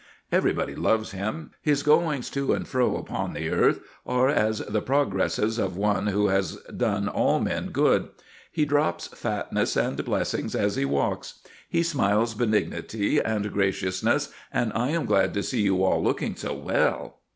Everybody 0.31 0.73
loves 0.73 1.11
him; 1.11 1.51
his 1.61 1.83
goings 1.83 2.31
to 2.31 2.53
and 2.53 2.67
fro 2.67 2.97
upon 2.97 3.33
the 3.33 3.51
earth 3.51 3.81
are 4.03 4.29
as 4.29 4.57
the 4.57 4.81
progresses 4.81 5.59
of 5.59 5.77
one 5.77 6.07
who 6.07 6.29
has 6.29 6.55
done 6.75 7.07
all 7.07 7.39
men 7.39 7.67
good. 7.67 8.09
He 8.51 8.65
drops 8.65 9.05
fatness 9.09 9.77
and 9.77 10.03
blessings 10.03 10.55
as 10.55 10.75
he 10.75 10.85
walks. 10.85 11.41
He 11.69 11.83
smiles 11.83 12.33
benignity 12.33 13.21
and 13.23 13.53
graciousness 13.53 14.33
and 14.51 14.71
"I 14.73 14.89
am 14.89 15.05
glad 15.05 15.35
to 15.35 15.43
see 15.43 15.61
you 15.61 15.83
all 15.83 16.01
looking 16.03 16.35
so 16.35 16.51
well." 16.55 17.19